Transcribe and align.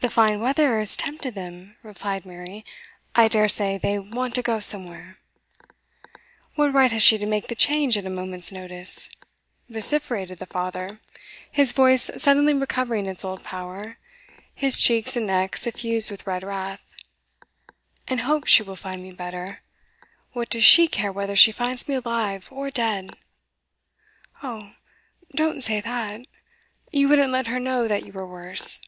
'The 0.00 0.10
fine 0.10 0.40
weather 0.40 0.80
has 0.80 0.96
tempted 0.96 1.32
them,' 1.34 1.76
replied 1.84 2.26
Mary. 2.26 2.64
'I 3.14 3.28
daresay 3.28 3.78
they 3.78 4.00
want 4.00 4.34
to 4.34 4.42
go 4.42 4.58
somewhere.' 4.58 5.16
'What 6.56 6.74
right 6.74 6.90
has 6.90 7.04
she 7.04 7.18
to 7.18 7.26
make 7.26 7.46
the 7.46 7.54
change 7.54 7.96
at 7.96 8.04
a 8.04 8.10
moment's 8.10 8.50
notice?' 8.50 9.08
vociferated 9.68 10.40
the 10.40 10.46
father, 10.46 10.98
his 11.52 11.70
voice 11.70 12.10
suddenly 12.16 12.52
recovering 12.52 13.06
its 13.06 13.24
old 13.24 13.44
power, 13.44 13.98
his 14.52 14.80
cheeks 14.80 15.14
and 15.14 15.28
neck 15.28 15.56
suffused 15.56 16.10
with 16.10 16.26
red 16.26 16.42
wrath. 16.42 16.96
'And 18.08 18.22
hopes 18.22 18.50
she 18.50 18.64
will 18.64 18.74
find 18.74 19.04
me 19.04 19.12
better. 19.12 19.60
What 20.32 20.50
does 20.50 20.64
she 20.64 20.88
care 20.88 21.12
whether 21.12 21.36
she 21.36 21.52
finds 21.52 21.86
me 21.88 21.94
alive 21.94 22.48
or 22.50 22.70
dead?' 22.70 23.16
'Oh, 24.42 24.72
don't 25.36 25.60
say 25.62 25.80
that! 25.80 26.22
You 26.90 27.08
wouldn't 27.08 27.30
let 27.30 27.46
her 27.46 27.60
know 27.60 27.86
that 27.86 28.04
you 28.04 28.12
were 28.12 28.26
worse. 28.26 28.80